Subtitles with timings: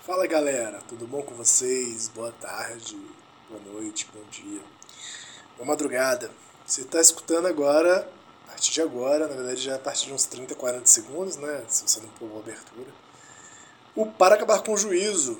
[0.00, 2.08] Fala galera, tudo bom com vocês?
[2.08, 2.96] Boa tarde,
[3.50, 4.62] boa noite, bom dia,
[5.56, 6.30] boa madrugada.
[6.64, 8.10] Você está escutando agora,
[8.46, 11.36] a partir de agora, na verdade já é a partir de uns 30, 40 segundos,
[11.36, 11.64] né?
[11.68, 12.90] Se você não pulou a abertura.
[13.94, 15.38] O Para Acabar com o Juízo,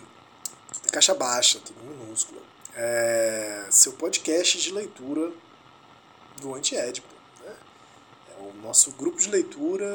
[0.92, 2.42] caixa baixa, tudo minúsculo.
[2.74, 5.32] É seu podcast de leitura
[6.40, 7.15] do Antiédipo.
[8.48, 9.86] O nosso grupo de leitura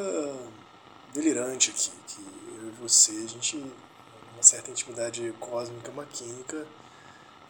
[1.14, 2.22] delirante aqui, que
[2.62, 6.66] eu e você, a gente uma certa intimidade cósmica, maquínica,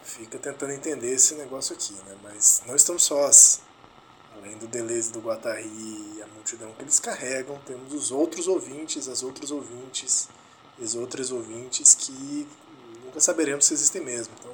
[0.03, 2.17] fica tentando entender esse negócio aqui, né?
[2.22, 3.62] Mas não estamos sós.
[4.36, 9.08] Além do Deleuze do Guattari e a multidão que eles carregam, temos os outros ouvintes,
[9.08, 10.30] as outras ouvintes,
[10.80, 12.47] os outros ouvintes que
[13.03, 14.34] nunca saberemos se existem mesmo.
[14.40, 14.53] Então,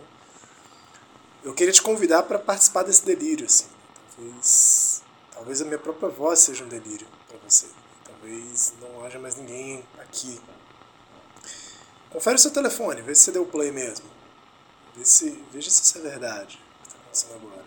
[1.44, 3.68] eu queria te convidar para participar desse delírio, assim.
[4.16, 4.97] Talvez,
[5.38, 7.68] talvez a minha própria voz seja um delírio para você.
[8.04, 10.42] Talvez não haja mais ninguém aqui
[12.10, 14.06] Confere o seu telefone, vê se você deu play mesmo.
[14.96, 17.66] Vê se, veja se isso é verdade o que está acontecendo agora.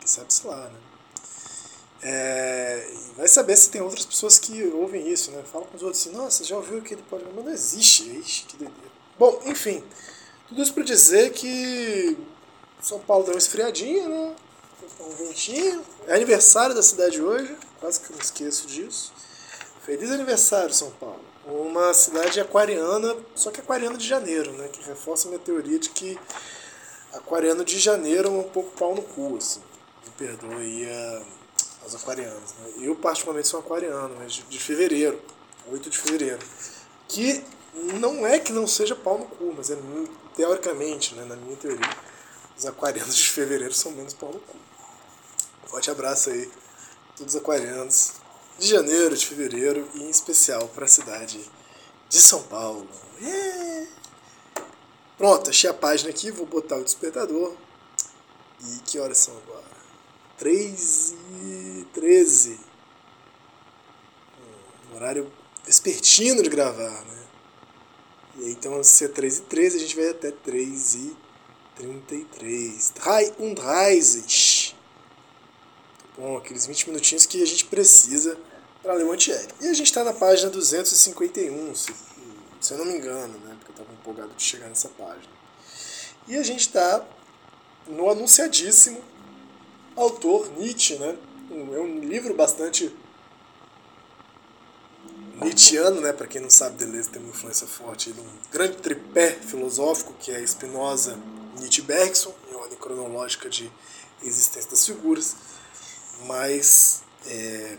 [0.00, 0.78] Que sabe-se lá, né?
[2.02, 5.42] É, vai saber se tem outras pessoas que ouvem isso, né?
[5.42, 7.34] Fala com os outros assim, nossa, já ouviu aquele podcast?
[7.34, 8.90] Mas não existe, ixi, que doideira.
[9.18, 9.84] Bom, enfim,
[10.48, 12.16] tudo isso para dizer que
[12.80, 14.36] São Paulo deu uma esfriadinha, né?
[15.00, 15.84] Um ventinho.
[16.06, 19.12] É aniversário da cidade hoje, quase que eu não esqueço disso.
[19.84, 24.68] Feliz aniversário, São Paulo uma cidade aquariana, só que aquariana de janeiro, né?
[24.68, 26.18] Que reforça a minha teoria de que
[27.12, 29.60] aquariano de janeiro é um pouco pau no cu, assim.
[30.04, 31.22] Me perdoe a,
[31.86, 32.52] os aquarianos.
[32.58, 32.72] Né?
[32.82, 35.20] Eu, particularmente, sou aquariano, mas de, de fevereiro,
[35.70, 36.40] 8 de fevereiro.
[37.08, 37.44] Que
[38.00, 39.76] não é que não seja pau no cu, mas é
[40.34, 41.90] teoricamente, né, na minha teoria,
[42.56, 44.56] os aquarianos de fevereiro são menos pau no cu.
[45.66, 46.50] Forte abraço aí,
[47.16, 48.12] todos os aquarianos
[48.58, 51.40] de janeiro, de fevereiro e em especial para a cidade
[52.08, 52.88] de São Paulo.
[53.20, 53.88] Yeah!
[55.18, 57.54] Pronto, achei a página aqui, vou botar o despertador.
[58.60, 59.64] E que horas são agora?
[60.38, 62.60] 3 e 13.
[64.90, 65.32] Um horário
[65.64, 67.26] vespertino de gravar, né?
[68.38, 71.16] E então, se é 3 e 13, a gente vai até 3 e
[71.76, 72.90] 33.
[72.90, 74.55] 33.
[76.16, 78.38] Bom, aqueles 20 minutinhos que a gente precisa
[78.82, 79.48] para ler o Antieri.
[79.60, 81.92] E a gente está na página 251, se,
[82.58, 83.54] se eu não me engano, né?
[83.58, 85.28] Porque eu estava empolgado de chegar nessa página.
[86.26, 87.04] E a gente está
[87.86, 88.98] no anunciadíssimo
[89.94, 91.16] autor Nietzsche, né?
[91.50, 92.94] é um livro bastante
[95.42, 96.12] Nietzscheano, né?
[96.12, 100.32] Para quem não sabe, Deleuze tem uma influência forte de um grande tripé filosófico que
[100.32, 101.18] é Spinoza,
[101.58, 103.70] Nietzsche e Bergson, em ordem cronológica de
[104.22, 105.36] existência das figuras
[106.24, 107.76] mas é,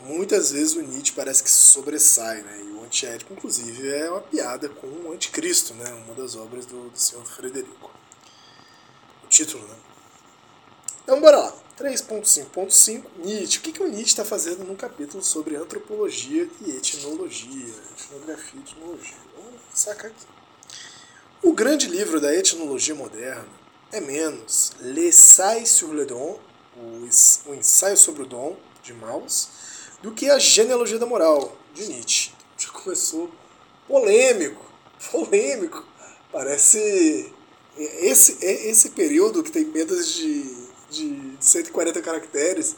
[0.00, 2.62] muitas vezes o Nietzsche parece que sobressai, né?
[2.64, 5.90] E o antiético, inclusive, é uma piada com o Anticristo, né?
[6.04, 7.90] Uma das obras do, do senhor Frederico.
[9.24, 9.76] O título, né?
[11.02, 11.54] Então, bora lá.
[11.78, 13.58] 3.5.5 Nietzsche.
[13.58, 17.74] O que, que o Nietzsche está fazendo num capítulo sobre antropologia e etnologia?
[17.96, 19.16] Etnografia e etnologia.
[19.36, 20.26] Vamos sacar aqui.
[21.40, 23.46] O grande livro da etnologia moderna
[23.92, 26.38] é menos L'Essai sur le don
[26.78, 29.48] o, ensaio sobre o dom, de Maus,
[30.02, 32.32] do que a genealogia da moral, de Nietzsche.
[32.56, 33.30] Já começou
[33.86, 34.64] polêmico,
[35.10, 35.84] polêmico.
[36.30, 37.32] Parece
[37.78, 40.42] esse, esse período que tem menos de,
[40.90, 42.74] de 140 caracteres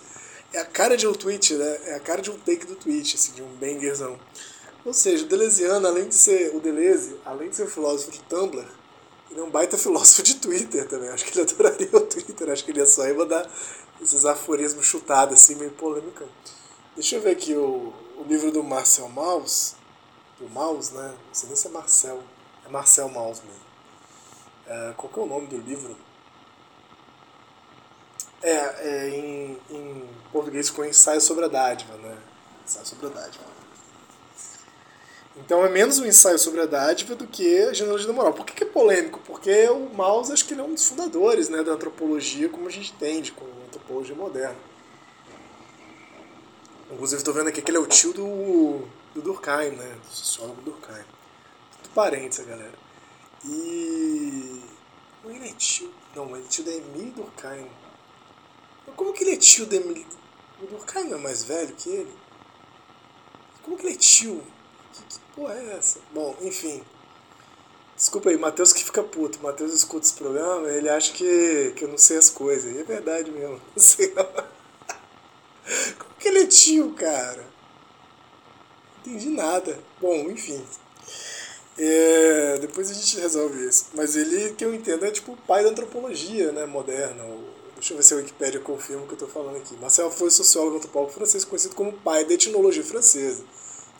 [0.52, 1.80] é a cara de um tweet, né?
[1.84, 4.18] É a cara de um take do tweet, assim, de um bangerzão.
[4.84, 8.66] Ou seja, o Deleuziano, além de ser o Deleuze, além de ser filósofo de Tumblr,
[9.30, 11.08] ele é um baita filósofo de Twitter também.
[11.10, 12.50] Acho que ele adoraria o Twitter.
[12.50, 13.48] Acho que ele ia só ia mandar
[14.00, 16.26] esses aforismos chutados, assim, meio polêmica.
[16.94, 19.74] Deixa eu ver aqui o, o livro do Marcel Maus.
[20.38, 21.14] Do Maus, né?
[21.26, 22.22] Não sei nem se é Marcel.
[22.66, 23.70] É Marcel Maus mesmo.
[24.66, 25.96] É, qual que é o nome do livro?
[28.42, 32.18] É, é em, em português ficou Ensaio sobre a Dádiva, né?
[32.64, 33.59] Ensaio sobre a Dádiva.
[35.36, 38.32] Então é menos um ensaio sobre a dádiva do que a genealogia da moral.
[38.32, 39.20] Por que, que é polêmico?
[39.24, 42.70] Porque o Maus acho que ele é um dos fundadores né, da antropologia como a
[42.70, 44.56] gente entende, com a antropologia moderna.
[46.92, 48.84] Inclusive, tô vendo aqui que ele é o tio do,
[49.14, 49.96] do Durkheim, né?
[50.02, 51.04] Do sociólogo Durkheim.
[51.82, 52.74] Tudo parentes, galera.
[53.44, 54.60] E.
[55.22, 55.92] Não, ele é tio.
[56.16, 57.70] Não, ele é tio da Emile Durkheim.
[58.84, 60.04] Mas como que ele é tio da Emile.
[60.60, 62.12] O Durkheim não é mais velho que ele?
[63.62, 64.42] Como que ele é tio?
[64.92, 65.98] Que, que porra é essa?
[66.12, 66.82] Bom, enfim.
[67.96, 69.38] Desculpa aí, Matheus que fica puto.
[69.42, 72.74] Matheus escuta esse programa, ele acha que, que eu não sei as coisas.
[72.74, 73.60] E é verdade mesmo.
[73.76, 74.08] Não sei.
[75.98, 77.46] Como que ele é tio, cara?
[79.04, 79.78] Não entendi nada.
[80.00, 80.64] Bom, enfim.
[81.78, 83.86] É, depois a gente resolve isso.
[83.94, 87.22] Mas ele, que eu entendo, é tipo o pai da antropologia né, moderna.
[87.74, 89.74] Deixa eu ver se a Wikipédia confirma o que eu estou falando aqui.
[89.76, 93.42] Marcel foi sociólogo antropólogo francês conhecido como pai da etnologia francesa.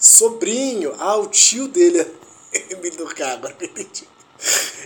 [0.01, 2.11] Sobrinho, ah, o tio dele é
[2.73, 4.09] Emile Durkheim, agora que eu entendi.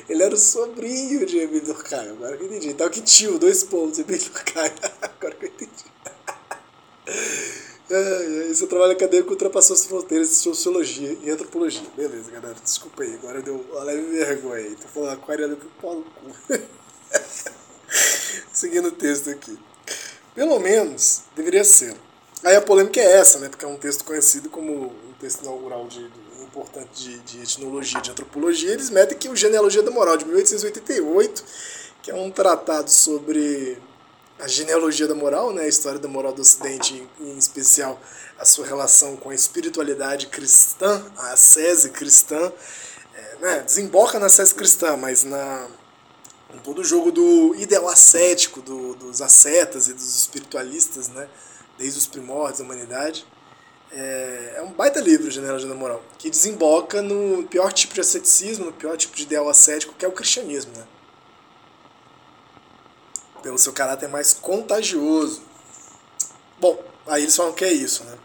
[0.09, 2.69] Ele era o sobrinho de Emile Durkheim, agora que eu entendi.
[2.71, 5.85] Então que tio, dois pontos, Emile Durkheim, agora que eu entendi.
[7.91, 11.87] É, seu trabalho acadêmico ultrapassou as fronteiras de sociologia e antropologia.
[11.95, 14.75] Beleza, galera, desculpa aí, agora deu uma leve vergonha aí.
[14.75, 16.35] Tô falando aquariano que pau no cu.
[18.51, 19.59] Seguindo o texto aqui.
[20.35, 21.95] Pelo menos deveria ser.
[22.45, 23.49] Aí a polêmica é essa, né?
[23.49, 26.25] Porque é um texto conhecido como um texto inaugural de, de
[26.55, 28.71] importante de, de etnologia, de antropologia.
[28.71, 31.45] Eles metem que o Genealogia da Moral de 1888,
[32.03, 33.79] que é um tratado sobre
[34.39, 38.01] a genealogia da moral, né, a história da moral do Ocidente, em especial
[38.39, 42.53] a sua relação com a espiritualidade cristã, a ascese cristã,
[43.15, 45.67] é, né, desemboca na ascese cristã, mas na
[46.53, 51.29] em todo o jogo do ideal ascético do, dos ascetas e dos espiritualistas, né,
[51.79, 53.27] desde os primórdios da humanidade.
[53.93, 58.67] É, é um baita livro, Genealogia da Moral, que desemboca no pior tipo de asceticismo,
[58.67, 60.85] no pior tipo de ideal ascético, que é o cristianismo, né?
[63.45, 65.43] pelo seu caráter mais contagioso.
[66.59, 68.17] Bom, aí eles falam que é isso, né?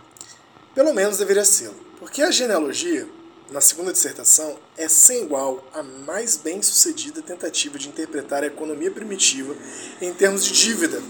[0.74, 1.72] Pelo menos deveria ser.
[2.00, 3.06] Porque a genealogia,
[3.52, 8.90] na segunda dissertação, é sem igual a mais bem sucedida tentativa de interpretar a economia
[8.90, 9.54] primitiva
[10.00, 11.02] em termos de dívida,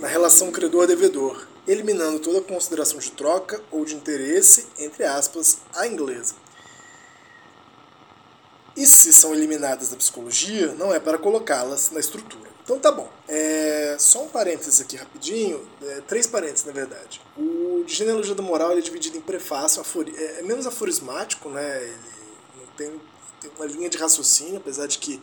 [0.00, 6.34] na relação credor-devedor, eliminando toda consideração de troca ou de interesse, entre aspas, a inglesa.
[8.76, 12.50] E se são eliminadas da psicologia, não é para colocá-las na estrutura.
[12.64, 13.10] Então tá bom.
[13.28, 17.20] É, só um parênteses aqui rapidinho, é, três parênteses na verdade.
[17.36, 21.48] O de genealogia da moral ele é dividido em prefácio, afori, é, é, menos aforismático,
[21.48, 21.82] né?
[21.82, 21.96] Ele
[22.56, 23.00] não tem,
[23.40, 25.20] tem uma linha de raciocínio, apesar de que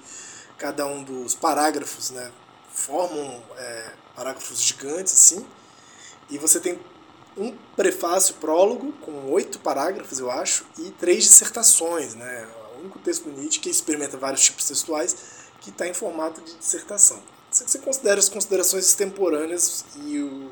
[0.58, 2.30] cada um dos parágrafos, né,
[2.74, 5.46] formam é, parágrafos gigantes assim.
[6.30, 6.80] E você tem
[7.38, 12.48] um prefácio, prólogo, com oito parágrafos, eu acho, e três dissertações, né?
[12.76, 15.16] O único texto do Nietzsche que experimenta vários tipos textuais
[15.62, 17.22] que está em formato de dissertação.
[17.52, 20.52] Se você considera as considerações extemporâneas e o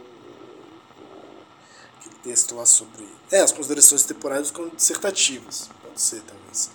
[1.99, 6.71] aquele texto lá sobre é as considerações extemporâneas como dissertativas, pode ser talvez.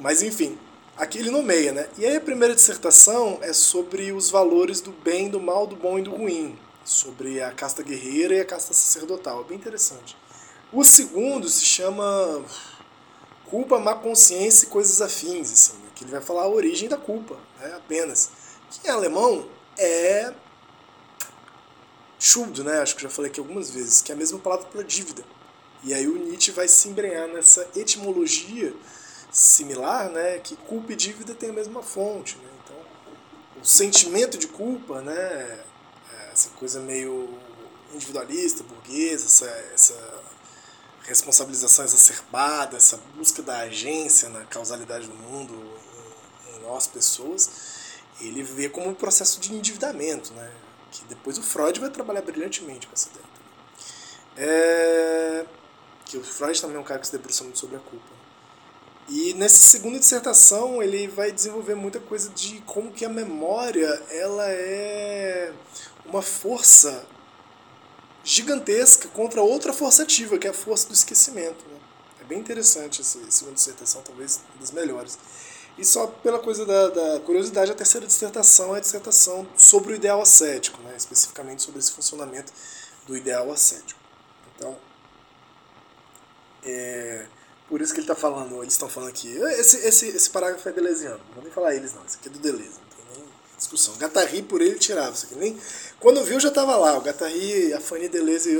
[0.00, 0.58] Mas enfim,
[0.96, 1.88] aqui ele nomeia, né?
[1.96, 5.98] E aí a primeira dissertação é sobre os valores do bem, do mal, do bom
[5.98, 10.16] e do ruim, sobre a casta guerreira e a casta sacerdotal, é bem interessante.
[10.72, 12.44] O segundo se chama
[13.46, 17.36] culpa, má consciência e coisas afins, assim, que ele vai falar a origem da culpa,
[17.60, 18.30] né, apenas.
[18.70, 19.46] Que em alemão
[19.76, 20.32] é
[22.18, 22.80] Schuld, né?
[22.80, 25.24] Acho que já falei aqui algumas vezes, que é a mesma palavra para dívida.
[25.84, 28.74] E aí o Nietzsche vai se embrenhar nessa etimologia
[29.30, 30.38] similar, né?
[30.38, 32.50] Que culpa e dívida têm a mesma fonte, né?
[32.64, 32.76] Então,
[33.62, 35.60] o sentimento de culpa, né?
[36.38, 37.36] Essa coisa meio
[37.92, 40.22] individualista, burguesa, essa, essa
[41.02, 45.52] responsabilização exacerbada, essa busca da agência na causalidade do mundo,
[46.62, 47.50] nós, pessoas,
[48.20, 50.48] ele vê como um processo de endividamento, né?
[50.92, 53.26] que depois o Freud vai trabalhar brilhantemente com essa ideia.
[54.36, 55.46] É...
[56.04, 58.06] Que o Freud também é um cara que se debruça muito sobre a culpa.
[59.08, 64.48] E nessa segunda dissertação ele vai desenvolver muita coisa de como que a memória ela
[64.48, 65.52] é
[66.08, 67.06] uma força
[68.24, 71.64] gigantesca contra outra força ativa, que é a força do esquecimento.
[71.66, 71.78] Né?
[72.20, 75.18] É bem interessante essa segunda dissertação, talvez uma das melhores.
[75.78, 79.96] E só pela coisa da, da, curiosidade, a terceira dissertação é a dissertação sobre o
[79.96, 80.94] ideal ascético, né?
[80.96, 82.52] especificamente sobre esse funcionamento
[83.06, 84.00] do ideal ascético.
[84.56, 84.76] Então,
[86.64, 87.26] é,
[87.68, 90.72] por isso que ele está falando, eles estão falando aqui, esse, esse, esse parágrafo é
[90.72, 92.80] deleuziano, não vou nem falar eles não, esse aqui é do Deleuze,
[93.58, 93.94] discussão.
[93.96, 95.58] Gattari por ele tirava isso aqui, nem,
[96.00, 98.50] quando viu já estava lá, o Gattari, a Fanny Deleuze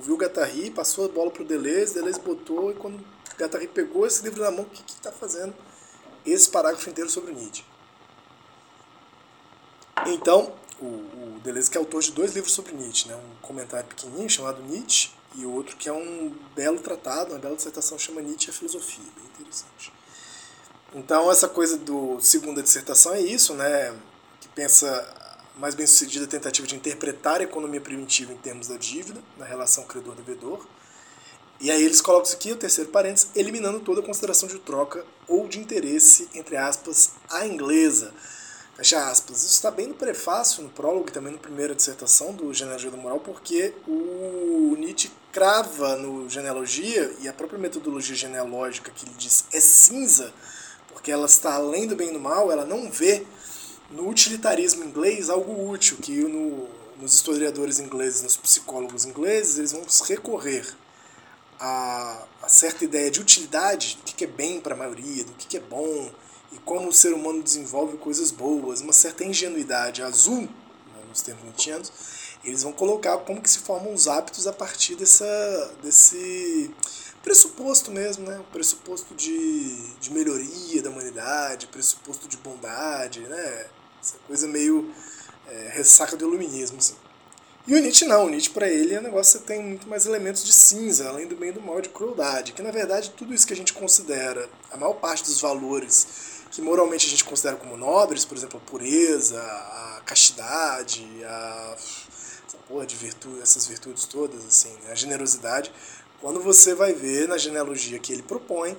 [0.00, 3.66] viu o Gattari, passou a bola para o Deleuze, Deleuze botou, e quando o Gattari
[3.66, 5.52] pegou esse livro na mão, o que está fazendo?
[6.24, 7.64] esse parágrafo inteiro sobre Nietzsche.
[10.06, 13.16] Então, o, o Deleuze que é autor de dois livros sobre Nietzsche, né?
[13.16, 17.98] um comentário pequenininho chamado Nietzsche e outro que é um belo tratado, uma bela dissertação
[17.98, 19.92] chama Nietzsche a Filosofia, bem interessante.
[20.94, 23.96] Então essa coisa do segunda dissertação é isso, né?
[24.54, 25.22] Pensa
[25.56, 29.84] mais bem sucedida tentativa de interpretar a economia primitiva em termos da dívida, na relação
[29.84, 30.66] credor-devedor.
[31.60, 35.46] E aí eles colocam isso aqui, o terceiro parênteses, eliminando toda consideração de troca ou
[35.46, 38.12] de interesse, entre aspas, a inglesa.
[38.74, 39.44] Fecha aspas.
[39.44, 42.96] Isso está bem no prefácio, no prólogo e também na primeira dissertação do Genealogia da
[42.96, 49.44] Moral, porque o Nietzsche crava no Genealogia, e a própria metodologia genealógica que ele diz
[49.52, 50.32] é cinza,
[50.88, 53.24] porque ela está além do bem e do mal, ela não vê
[53.92, 56.68] no utilitarismo inglês algo útil, que no,
[57.00, 60.66] nos historiadores ingleses, nos psicólogos ingleses, eles vão recorrer
[61.58, 65.56] a, a certa ideia de utilidade, do que é bem para a maioria, do que
[65.56, 66.10] é bom,
[66.52, 71.44] e como o ser humano desenvolve coisas boas, uma certa ingenuidade azul, né, nos termos
[71.44, 71.92] nietzschianos,
[72.44, 76.70] eles vão colocar como que se formam os hábitos a partir dessa, desse
[77.22, 78.40] pressuposto mesmo, né?
[78.40, 83.66] O pressuposto de, de melhoria da humanidade, pressuposto de bondade, né?
[84.02, 84.92] Essa coisa meio
[85.48, 86.96] é, ressaca do iluminismo, assim.
[87.66, 90.04] E o Nietzsche não, o Nietzsche para ele é um negócio que tem muito mais
[90.04, 93.32] elementos de cinza, além do bem e do mal de crueldade, que na verdade tudo
[93.32, 97.56] isso que a gente considera, a maior parte dos valores que moralmente a gente considera
[97.56, 104.04] como nobres, por exemplo, a pureza, a castidade, a essa porra de virtude, essas virtudes
[104.04, 104.92] todas, assim, né?
[104.92, 105.72] a generosidade,
[106.20, 108.76] quando você vai ver na genealogia que ele propõe,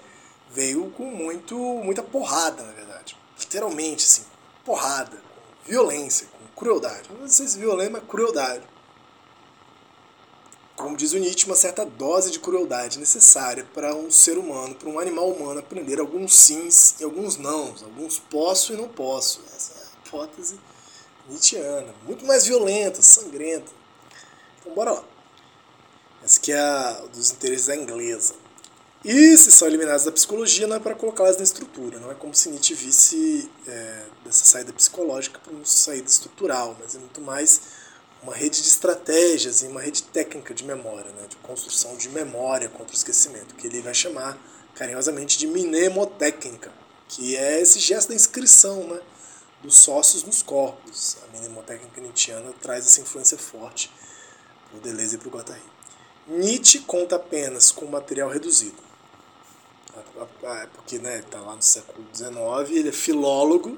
[0.54, 3.18] veio com muito, muita porrada, na verdade.
[3.40, 4.24] Literalmente, assim,
[4.66, 7.10] porrada, com violência, com crueldade.
[7.20, 8.64] Não sei se violência, mas crueldade.
[10.76, 14.90] Como diz o Nietzsche, uma certa dose de crueldade necessária para um ser humano, para
[14.90, 19.42] um animal humano aprender alguns sims e alguns nãos, alguns posso e não posso.
[19.56, 20.60] Essa é a hipótese
[21.28, 23.72] nietzschiana, muito mais violenta, sangrenta.
[24.60, 25.04] Então bora lá.
[26.24, 28.34] Essa que é a dos interesses da inglesa.
[29.04, 32.00] E se são eliminados da psicologia, não é para colocá-las na estrutura.
[32.00, 34.06] Não é como se Nietzsche visse é,
[34.54, 37.62] saída psicológica para uma saída estrutural, mas é muito mais
[38.22, 42.70] uma rede de estratégias e uma rede técnica de memória, né, de construção de memória
[42.70, 44.38] contra o esquecimento, que ele vai chamar
[44.76, 46.72] carinhosamente de mnemotécnica,
[47.08, 49.02] que é esse gesto da inscrição né,
[49.64, 51.18] dos sócios nos corpos.
[51.24, 53.92] A mnemotécnica nietzschiana traz essa influência forte
[54.70, 55.62] para o Deleuze e para o Guattari.
[56.28, 58.82] Nietzsche conta apenas com material reduzido.
[60.74, 63.78] Porque né, está lá no século XIX, ele é filólogo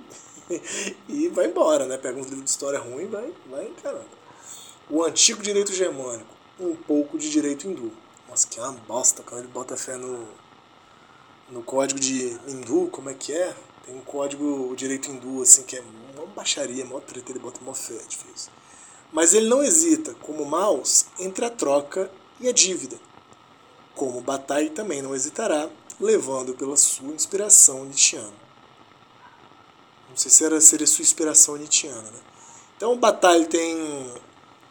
[1.09, 1.97] e vai embora, né?
[1.97, 4.05] Pega um livro de história ruim vai, vai encarando.
[4.89, 7.91] O antigo direito germânico, um pouco de direito hindu.
[8.29, 10.27] Nossa, que é uma bosta quando ele bota fé no,
[11.49, 13.55] no código de hindu, como é que é?
[13.85, 15.83] Tem um código, o direito hindu, assim, que é
[16.15, 18.51] uma baixaria, mó treta, ele bota mó fé, é difícil.
[19.11, 22.97] Mas ele não hesita, como Maus, entre a troca e a dívida.
[23.95, 28.44] Como Bataille também não hesitará, levando pela sua inspiração nietzschiana.
[30.15, 32.19] Não sei se era, seria sua inspiração nietzschiana, né?
[32.77, 34.13] Então Bataille tem,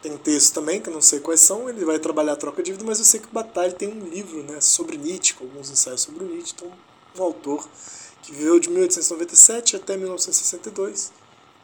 [0.00, 2.70] tem texto também, que eu não sei quais são, ele vai trabalhar a troca de
[2.70, 6.00] dívida, mas eu sei que Bataille tem um livro né, sobre Nietzsche, com alguns ensaios
[6.00, 6.72] sobre o Nietzsche, então
[7.14, 7.68] um autor
[8.22, 11.12] que viveu de 1897 até 1962,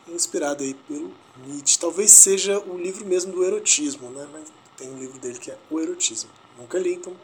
[0.09, 1.11] inspirado aí pelo
[1.47, 1.79] Nietzsche.
[1.79, 4.29] Talvez seja o livro mesmo do erotismo, né?
[4.31, 4.43] mas
[4.77, 6.29] tem um livro dele que é O Erotismo.
[6.59, 7.17] Nunca li, então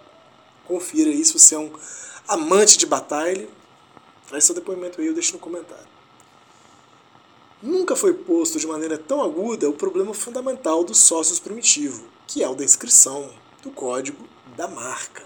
[0.64, 1.70] confira aí se você é um
[2.26, 3.46] amante de batalha.
[4.26, 5.95] Traz seu depoimento aí, eu deixo no comentário.
[7.62, 12.48] Nunca foi posto de maneira tão aguda o problema fundamental dos sócios primitivo, que é
[12.48, 13.30] o da inscrição
[13.62, 15.25] do código da marca.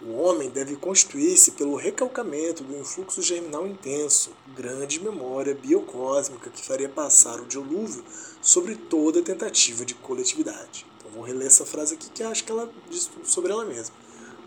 [0.00, 6.88] O homem deve constituir-se pelo recalcamento do influxo germinal intenso, grande memória biocósmica que faria
[6.88, 8.02] passar o dilúvio
[8.40, 10.86] sobre toda tentativa de coletividade.
[10.96, 13.94] Então vou reler essa frase aqui que acho que ela diz sobre ela mesma.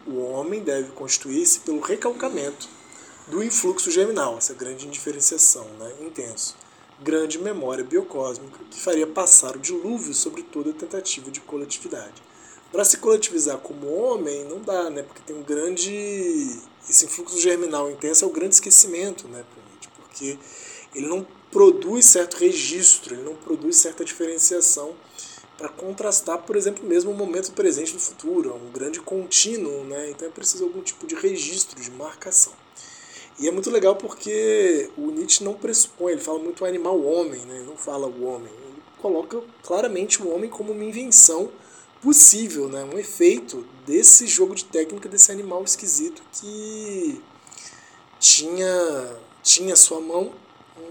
[0.07, 2.67] O homem deve constituir-se pelo recalcamento
[3.27, 6.55] do influxo germinal, essa grande indiferenciação, né, intenso,
[7.01, 12.21] grande memória biocósmica que faria passar o dilúvio sobre toda tentativa de coletividade
[12.71, 15.03] para se coletivizar como homem não dá, né?
[15.03, 16.59] Porque tem um grande
[16.89, 19.43] esse influxo germinal intenso é o grande esquecimento, né,
[19.95, 20.37] porque
[20.93, 24.93] ele não produz certo registro, ele não produz certa diferenciação
[25.57, 30.09] para contrastar, por exemplo, mesmo o momento presente do futuro, é um grande contínuo, né?
[30.09, 32.51] Então é preciso algum tipo de registro, de marcação.
[33.39, 37.41] E é muito legal porque o Nietzsche não pressupõe, ele fala muito o animal homem,
[37.41, 37.55] né?
[37.57, 41.49] Ele não fala o homem, ele coloca claramente o homem como uma invenção
[42.01, 42.83] possível, né?
[42.83, 47.21] um efeito desse jogo de técnica desse animal esquisito que
[48.19, 50.33] tinha tinha sua mão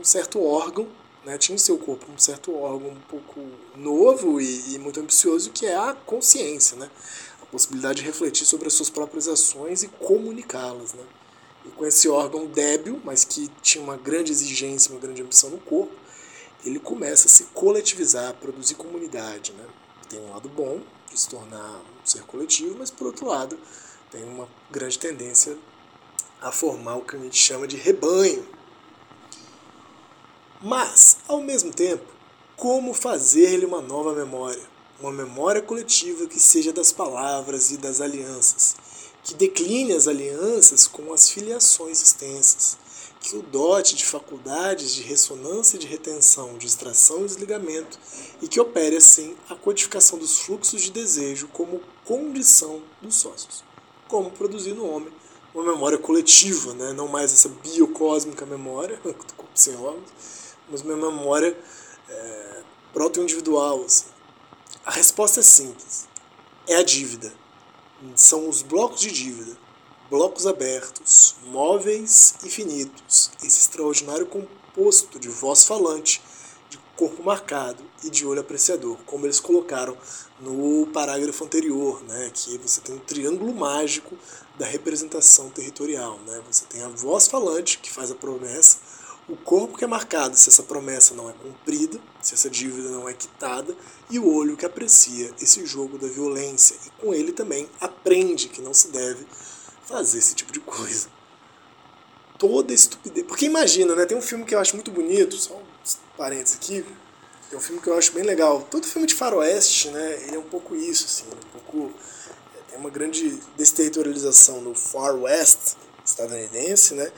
[0.01, 0.89] um certo órgão,
[1.23, 1.37] né?
[1.37, 3.41] tinha em seu corpo um certo órgão um pouco
[3.77, 6.91] novo e, e, muito ambicioso que é a consciência, né?
[7.53, 10.95] possibilidade de refletir sobre as suas próprias ações e comunicá-las.
[10.95, 11.05] Né?
[11.65, 15.59] E com esse órgão débil, mas que tinha uma grande exigência, uma grande ambição no
[15.59, 15.95] corpo,
[16.65, 19.53] ele começa a se coletivizar, a produzir comunidade.
[19.53, 19.65] Né?
[20.09, 23.59] Tem um lado bom de se tornar um ser coletivo, mas por outro lado
[24.11, 25.57] tem uma grande tendência
[26.41, 28.47] a formar o que a gente chama de rebanho.
[30.61, 32.05] Mas, ao mesmo tempo,
[32.57, 34.63] como fazer-lhe uma nova memória?
[35.01, 38.77] Uma memória coletiva que seja das palavras e das alianças,
[39.23, 42.77] que decline as alianças com as filiações extensas,
[43.21, 47.99] que o dote de faculdades de ressonância e de retenção, de extração e desligamento,
[48.41, 53.63] e que opere assim a codificação dos fluxos de desejo como condição dos sócios.
[54.09, 55.13] Como produzir no homem
[55.55, 56.93] uma memória coletiva, né?
[56.93, 59.01] não mais essa biocósmica memória
[59.55, 60.11] sem órgãos,
[60.69, 61.57] mas uma memória
[62.09, 62.63] é,
[62.93, 63.85] proto-individual.
[63.85, 64.07] Assim.
[64.85, 66.09] A resposta é simples:
[66.67, 67.33] é a dívida.
[68.17, 69.57] São os blocos de dívida
[70.13, 76.21] blocos abertos, móveis infinitos, esse extraordinário composto de voz falante,
[76.69, 79.97] de corpo marcado e de olho apreciador, como eles colocaram
[80.39, 84.15] no parágrafo anterior, né, que você tem um triângulo mágico
[84.59, 86.19] da representação territorial.
[86.27, 86.43] Né?
[86.47, 88.81] Você tem a voz falante, que faz a promessa,
[89.29, 93.09] o corpo que é marcado se essa promessa não é cumprida, se essa dívida não
[93.09, 93.75] é quitada,
[94.11, 98.61] e o olho que aprecia esse jogo da violência e com ele também aprende que
[98.61, 99.27] não se deve
[99.85, 101.09] fazer esse tipo de coisa.
[102.39, 103.25] Toda estupidez.
[103.27, 104.05] Porque imagina, né?
[104.05, 105.63] Tem um filme que eu acho muito bonito, só um
[106.17, 106.85] parênteses aqui.
[107.53, 108.67] É um filme que eu acho bem legal.
[108.69, 110.25] Todo filme de faroeste, né?
[110.27, 111.25] Ele é um pouco isso, assim.
[111.31, 111.95] É um pouco.
[112.57, 117.13] É, tem uma grande desterritorialização no Far West estadunidense, né?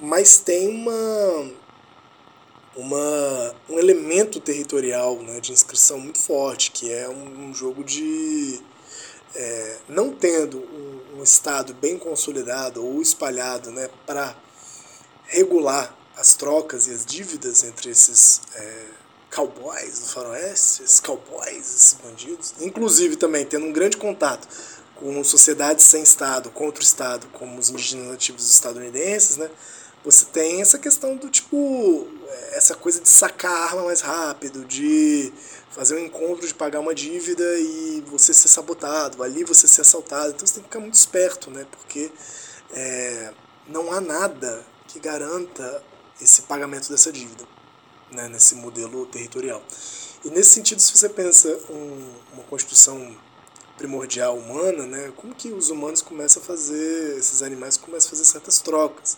[0.00, 1.64] Mas tem uma.
[2.76, 8.60] Uma, um elemento territorial né, de inscrição muito forte, que é um, um jogo de.
[9.32, 14.36] É, não tendo um um Estado bem consolidado ou espalhado né, para
[15.26, 18.84] regular as trocas e as dívidas entre esses é,
[19.34, 24.46] cowboys do faroeste, esses cowboys, esses bandidos, inclusive também tendo um grande contato
[24.96, 29.50] com sociedades sem Estado, contra o Estado, como os indígenas nativos estadunidenses, né,
[30.04, 32.06] você tem essa questão do tipo,
[32.52, 35.32] essa coisa de sacar a arma mais rápido, de
[35.70, 40.30] fazer um encontro de pagar uma dívida e você ser sabotado, ali você ser assaltado.
[40.30, 41.66] Então você tem que ficar muito esperto, né?
[41.70, 42.12] Porque
[42.72, 43.32] é,
[43.66, 45.82] não há nada que garanta
[46.20, 47.44] esse pagamento dessa dívida,
[48.12, 48.28] né?
[48.28, 49.62] nesse modelo territorial.
[50.24, 53.16] E nesse sentido, se você pensa um, uma constituição
[53.76, 55.12] primordial humana, né?
[55.16, 59.16] como que os humanos começam a fazer, esses animais começam a fazer certas trocas?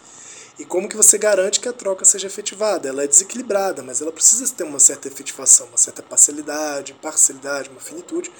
[0.58, 2.88] E como que você garante que a troca seja efetivada?
[2.88, 7.80] Ela é desequilibrada, mas ela precisa ter uma certa efetivação, uma certa parcialidade, parcialidade, uma
[7.80, 8.32] finitude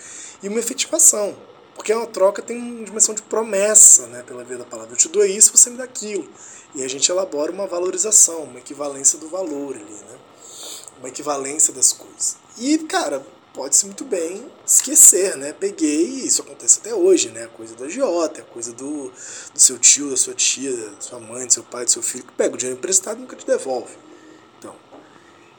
[0.43, 1.37] e uma efetivação.
[1.75, 4.95] Porque uma troca tem uma dimensão de promessa, né, pela via da palavra.
[4.95, 6.27] Eu te dou isso, você me dá aquilo.
[6.75, 10.19] E a gente elabora uma valorização, uma equivalência do valor ali, né?
[10.99, 12.39] Uma equivalência das coisas.
[12.57, 13.23] E, cara,
[13.57, 15.55] pode-se muito bem esquecer, né?
[15.59, 17.45] Peguei, isso acontece até hoje, né?
[17.45, 21.19] A coisa do agiota, a coisa do, do seu tio, da sua tia, da sua
[21.19, 23.47] mãe, do seu pai, do seu filho, que pega o dinheiro emprestado e nunca te
[23.47, 23.95] devolve.
[24.59, 24.75] Então,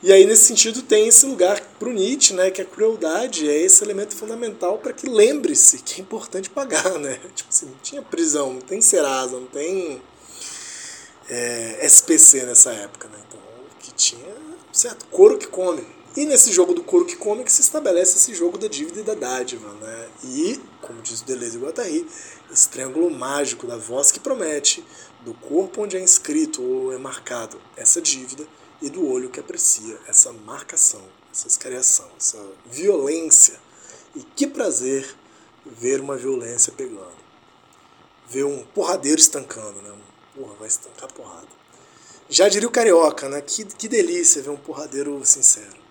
[0.03, 2.51] e aí, nesse sentido, tem esse lugar para o Nietzsche, né?
[2.51, 7.19] Que a crueldade é esse elemento fundamental para que lembre-se que é importante pagar, né?
[7.33, 9.99] Tipo assim, não tinha prisão, não tem Serasa, não tem
[11.27, 13.17] é, SPC nessa época, né?
[13.27, 13.39] Então,
[13.79, 14.35] que tinha,
[14.71, 18.33] certo, couro que come e nesse jogo do couro que come que se estabelece esse
[18.33, 19.71] jogo da dívida e da dádiva.
[19.73, 20.09] Né?
[20.23, 22.07] E, como diz Deleuze e Guattari,
[22.51, 24.83] esse triângulo mágico da voz que promete,
[25.23, 28.47] do corpo onde é inscrito ou é marcado essa dívida
[28.81, 33.59] e do olho que aprecia essa marcação, essa escariação, essa violência.
[34.15, 35.07] E que prazer
[35.67, 37.27] ver uma violência pegando.
[38.27, 39.93] Ver um porradeiro estancando, né?
[40.35, 41.47] Porra, vai estancar porrada.
[42.27, 43.39] Já diria o carioca, né?
[43.39, 45.85] Que, que delícia ver um porradeiro sincero.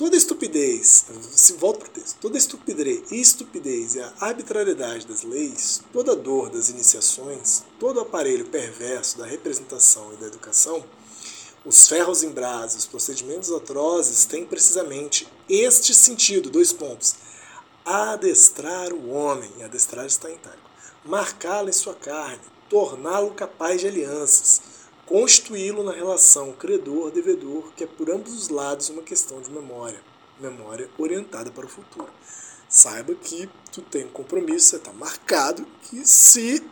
[0.00, 5.82] Toda estupidez, se volta para o texto, toda estupidez, estupidez e a arbitrariedade das leis,
[5.92, 10.82] toda dor das iniciações, todo aparelho perverso da representação e da educação,
[11.66, 17.16] os ferros em brasa, os procedimentos atrozes têm precisamente este sentido, dois pontos.
[17.84, 20.40] Adestrar o homem, adestrar está em
[21.04, 24.62] marcá-lo em sua carne, torná-lo capaz de alianças,
[25.10, 30.00] constituí-lo na relação credor-devedor, que é por ambos os lados uma questão de memória,
[30.38, 32.08] memória orientada para o futuro.
[32.68, 36.62] Saiba que tu tem um compromisso, você está marcado, que se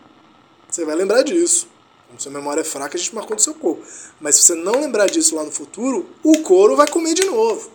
[0.70, 1.66] você vai lembrar disso.
[2.07, 3.85] Como sua memória é fraca, a gente marcou no seu corpo.
[4.20, 7.72] Mas se você não lembrar disso lá no futuro, o couro vai comer de novo.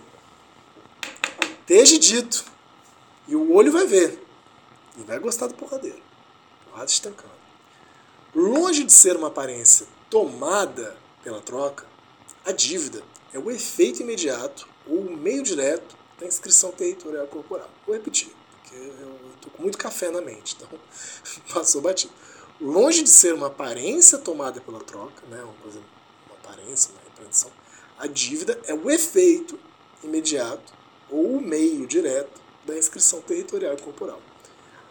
[1.59, 2.45] Esteja dito.
[3.27, 4.17] E o olho vai ver.
[4.97, 6.01] E vai gostar do porradeiro.
[6.65, 7.33] Porrada estancando.
[8.33, 11.87] Longe de ser uma aparência tomada pela troca,
[12.45, 13.01] a dívida
[13.33, 17.67] é o efeito imediato ou o meio direto da inscrição territorial corporal.
[17.83, 20.69] Vou repetir, porque eu estou com muito café na mente, então
[21.51, 22.13] passou batido.
[22.61, 25.79] Longe de ser uma aparência tomada pela troca, né, uma coisa,
[26.27, 27.49] uma aparência, uma repreensão,
[27.97, 29.59] a dívida é o efeito
[30.03, 30.73] imediato
[31.09, 34.21] ou o meio direto da inscrição territorial corporal.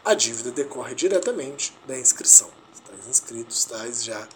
[0.05, 2.51] A dívida decorre diretamente da inscrição.
[2.75, 4.27] Estás inscrito, estás já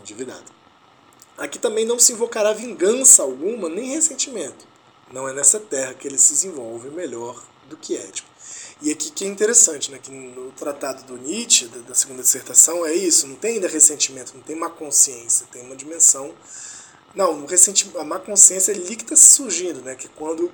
[0.00, 0.44] endividado.
[1.38, 4.66] Aqui também não se invocará vingança alguma, nem ressentimento.
[5.12, 8.28] Não é nessa terra que ele se desenvolve melhor do que Édipo.
[8.82, 12.94] E aqui que é interessante, né, que no tratado do Nietzsche, da segunda dissertação, é
[12.94, 16.34] isso, não tem ainda ressentimento, não tem má consciência, tem uma dimensão...
[17.14, 20.50] Não, o ressentimento, a má consciência é ali que está surgindo, né, que é quando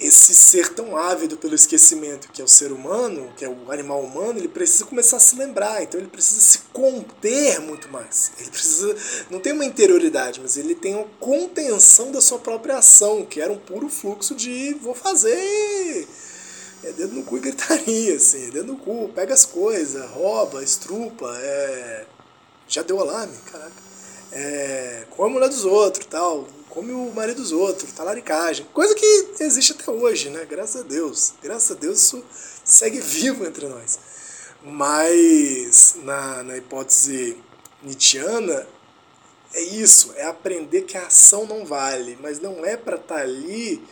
[0.00, 4.00] esse ser tão ávido pelo esquecimento que é o ser humano, que é o animal
[4.00, 8.30] humano, ele precisa começar a se lembrar, então ele precisa se conter muito mais.
[8.38, 8.96] Ele precisa,
[9.28, 13.52] não tem uma interioridade, mas ele tem uma contenção da sua própria ação, que era
[13.52, 16.06] um puro fluxo de vou fazer.
[16.84, 21.26] É dedo no cu e gritaria, assim, dedo no cu, pega as coisas, rouba, estrupa,
[21.40, 22.06] é...
[22.68, 23.88] já deu alarme, caraca.
[24.30, 25.06] É...
[25.10, 26.46] come a mulher dos outros tal
[26.78, 28.64] come o marido dos outros, talaricagem.
[28.72, 30.44] Coisa que existe até hoje, né?
[30.44, 31.34] Graças a Deus.
[31.42, 32.24] Graças a Deus isso
[32.64, 33.98] segue vivo entre nós.
[34.62, 37.36] Mas na, na hipótese
[37.82, 38.64] nietzschiana,
[39.54, 43.20] é isso, é aprender que a ação não vale, mas não é para estar tá
[43.22, 43.82] ali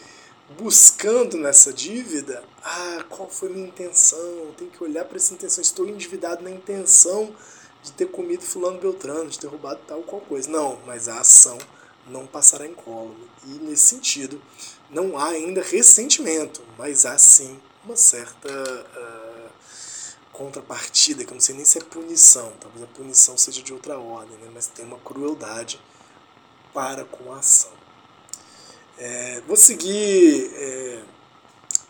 [0.57, 4.55] buscando nessa dívida, ah, qual foi minha intenção?
[4.57, 5.61] Tem que olhar para essa intenção.
[5.61, 7.35] Estou endividado na intenção
[7.83, 10.49] de ter comido fulano Beltrano, de ter roubado tal qual coisa.
[10.49, 11.59] Não, mas a ação
[12.09, 13.29] não passará incólume.
[13.45, 14.41] E nesse sentido,
[14.91, 19.51] não há ainda ressentimento, mas há sim uma certa uh,
[20.33, 23.99] contrapartida, que eu não sei nem se é punição, talvez a punição seja de outra
[23.99, 24.51] ordem, né?
[24.53, 25.81] mas tem uma crueldade
[26.75, 27.73] para com a ação.
[28.99, 31.03] É, vou seguir é,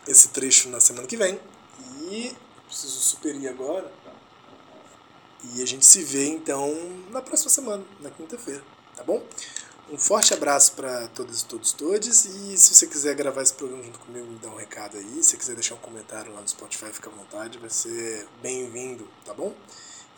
[0.07, 1.39] esse trecho na semana que vem
[2.09, 3.91] e preciso superir agora.
[5.55, 6.73] E a gente se vê então
[7.09, 8.63] na próxima semana, na quinta-feira,
[8.95, 9.23] tá bom?
[9.89, 12.25] Um forte abraço para todos, todos, todos.
[12.25, 15.23] E se você quiser gravar esse programa junto comigo, me dá um recado aí.
[15.23, 17.57] Se você quiser deixar um comentário lá no Spotify, fica à vontade.
[17.57, 19.55] Vai ser bem-vindo, tá bom?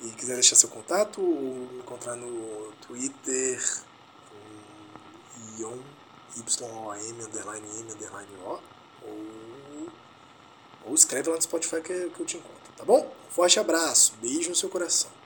[0.02, 3.64] E quiser deixar seu contato, ou me encontrar no Twitter,
[5.60, 5.78] Ion,
[6.36, 8.60] Y-O-M, underline M, underline O,
[9.04, 9.88] ou,
[10.86, 13.06] ou escreve lá no Spotify que, que eu te encontro, tá bom?
[13.28, 15.19] Um forte abraço, beijo no seu coração.